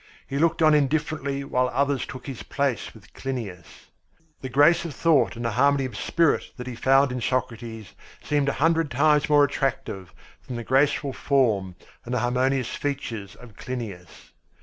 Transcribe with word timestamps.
He 0.25 0.39
looked 0.39 0.63
on 0.63 0.73
indifferently 0.73 1.43
while 1.43 1.69
others 1.71 2.07
took 2.07 2.25
his 2.25 2.41
place 2.41 2.91
with 2.95 3.13
Clinias. 3.13 3.91
The 4.41 4.49
grace 4.49 4.83
of 4.83 4.95
thought 4.95 5.35
and 5.35 5.45
the 5.45 5.51
harmony 5.51 5.85
of 5.85 5.95
spirit 5.95 6.45
that 6.57 6.65
he 6.65 6.73
found 6.73 7.11
in 7.11 7.21
Socrates 7.21 7.93
seemed 8.23 8.49
a 8.49 8.53
hundred 8.53 8.89
times 8.89 9.29
more 9.29 9.43
attractive 9.43 10.11
than 10.47 10.55
the 10.55 10.63
graceful 10.63 11.13
form 11.13 11.75
and 12.03 12.15
the 12.15 12.19
harmonious 12.21 12.69
features 12.69 13.35
of 13.35 13.55
Clinias. 13.57 14.31